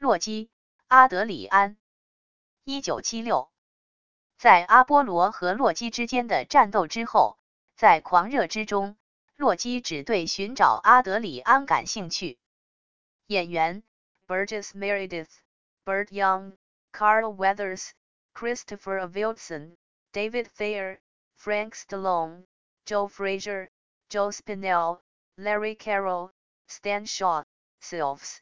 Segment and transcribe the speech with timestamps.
[0.00, 0.48] 洛基、
[0.88, 1.76] 阿德里安。
[2.64, 3.50] 一九七六，
[4.38, 7.36] 在阿波罗和洛基之间的战斗之后，
[7.76, 8.96] 在狂热之中，
[9.36, 12.38] 洛基只对寻找阿德里安感兴趣。
[13.26, 13.82] 演员
[14.26, 15.28] ：Burgess Meredith、
[15.84, 16.56] Burt Young、
[16.94, 17.90] Carl Weathers、
[18.32, 19.76] Christopher Wilson、
[20.14, 20.98] David Thayer、
[21.36, 22.46] Frank Stallone、
[22.86, 23.68] Joe Frazier、
[24.08, 25.00] Joe Spinell、
[25.36, 26.30] Larry Carroll、
[26.70, 27.44] Stan Shaw、
[27.82, 28.40] Sylves。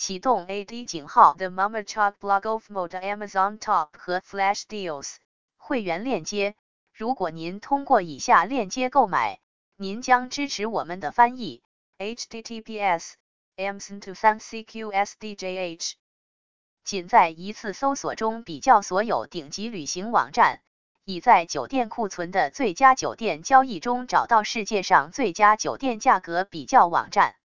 [0.00, 5.16] 启动 AD 井号 The Mama Chalk Blog of Mode Amazon Top 和 Flash Deals
[5.58, 6.54] 会员链接。
[6.94, 9.40] 如果您通过以下链接购买，
[9.76, 11.62] 您将支持我们的翻译。
[11.98, 13.12] https
[13.58, 15.92] amson to 3 cqsdjh
[16.82, 20.62] 仅在一次搜索中比较所有顶级旅行网站，
[21.04, 27.36] 已在酒店库存的最佳酒店交易中找到世界上最佳酒店价格比较网站。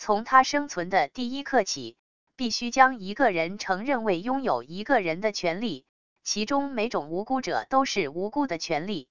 [0.00, 1.98] 从他生存的第一刻起，
[2.34, 5.84] 必须将一个人承认为拥有一个人的权利，
[6.24, 9.10] 其中每种无辜者都是无辜的权利。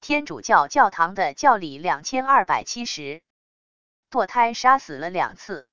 [0.00, 3.20] 天主教教堂的教理两千二百七十，
[4.10, 5.68] 堕胎杀死了两次，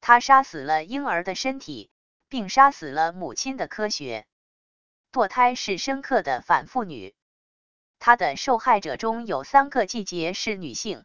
[0.00, 1.90] 他杀死了婴儿的身体，
[2.28, 4.24] 并杀死了母亲的科学。
[5.10, 7.12] 堕胎是深刻的反妇女，
[7.98, 11.04] 他的受害者中有三个季节是女性。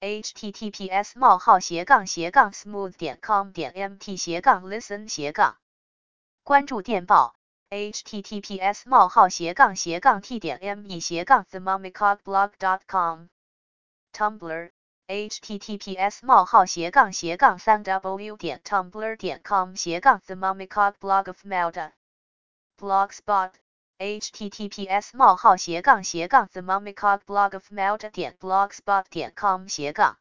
[0.00, 5.56] Https: 冒号斜杠斜杠 smooth 点 com 点 mt 斜杠 listen 斜杠
[6.42, 7.34] 关注电报
[7.70, 13.28] https: 冒号斜杠斜杠 t 点 me 斜杠 themomicogblog dot com
[14.12, 14.70] Tumblr
[15.08, 21.92] https: 冒号斜杠斜杠三 w 点 tumblr 点 com 斜杠 themomicogblog of Melda
[22.78, 23.52] blogspot
[23.98, 30.18] https: 冒号斜杠斜杠 the mummycock blog of melt 点 blogspot 点 com 斜杠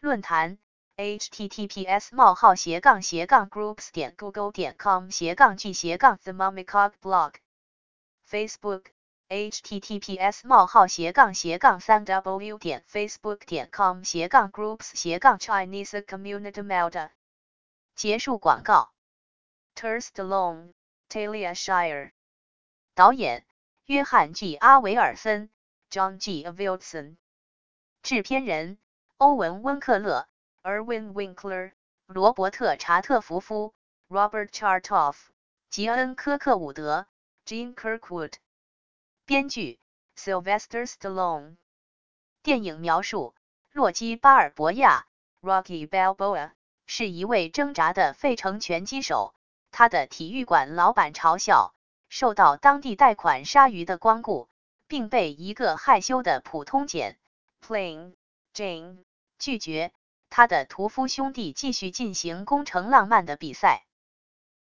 [0.00, 0.58] 论坛
[0.96, 7.34] https: 冒号斜杠斜杠 groups 点 google 点 com 斜杠 g 斜杠 the mummycock blog
[8.26, 8.86] Facebook
[9.28, 17.10] https: 冒号斜杠斜杠三 w 点 facebook 点 com 斜杠 groups 斜杠 Chinese community melda
[17.94, 18.90] 结束广告
[19.74, 20.72] Turst alone
[21.10, 22.12] Talia Shire
[22.98, 23.44] 导演：
[23.84, 25.50] 约翰 ·G· 阿维尔森
[25.88, 26.42] （John G.
[26.42, 27.14] Avildsen），
[28.02, 28.76] 制片人：
[29.18, 30.26] 欧文·温克勒
[30.64, 31.70] （Erwin Winkler）、
[32.06, 33.72] 罗伯特·查特福夫
[34.08, 35.14] （Robert Chartoff）、
[35.70, 37.06] 吉恩·科克伍德
[37.46, 38.32] （Gene Kirkwood），
[39.24, 39.78] 编剧
[40.16, 41.56] ：Sylvester Stallone。
[42.42, 43.36] 电影描述：
[43.70, 45.06] 洛基·巴尔博亚
[45.40, 46.50] （Rocky Balboa）
[46.86, 49.36] 是一位挣扎的费城拳击手，
[49.70, 51.76] 他的体育馆老板嘲笑。
[52.08, 54.48] 受到当地贷款鲨鱼的光顾，
[54.86, 57.18] 并被一个害羞的普通简
[57.64, 58.14] （Plain
[58.54, 58.98] Jane）
[59.38, 59.92] 拒绝。
[60.30, 63.84] 他的屠夫兄弟继续进行攻城浪漫的比赛。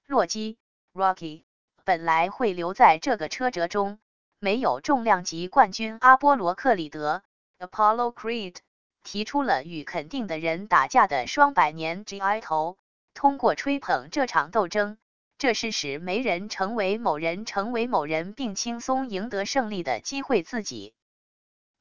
[0.06, 0.58] 洛基
[0.94, 1.44] （Rocky）
[1.86, 4.00] 本来会留在这个车辙中，
[4.40, 7.24] 没有重量级冠军阿波罗·克里德
[7.60, 8.58] （Apollo Creed）
[9.04, 12.78] 提出了与肯定的人打架的双百年 GI 头，
[13.14, 14.98] 通过吹捧这场斗争。
[15.38, 20.42] 这是使没人成为某人，成为某人，并轻松赢得胜利的机会。
[20.42, 20.94] 自己，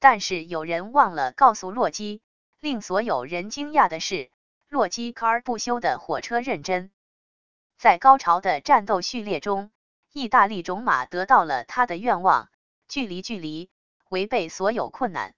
[0.01, 2.23] 但是有人忘了告诉洛基，
[2.61, 4.31] 令所有人惊讶的是，
[4.69, 6.91] 洛基卡尔不休的火车认真。
[7.79, 9.71] 在高潮的战斗序列中，
[10.13, 12.49] 意大利种马得到了他的愿望：
[12.89, 13.71] 距离，距离，
[14.09, 15.35] 违背所有困难。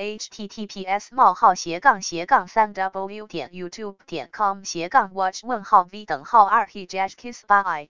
[0.00, 7.02] Https: 冒号斜杠斜杠三 w 点 youtube 点 com 斜杠 watch 问号 v 等号二 he j a
[7.02, 7.90] s kiss by